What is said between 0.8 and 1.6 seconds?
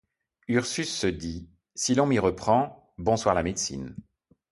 se dit:—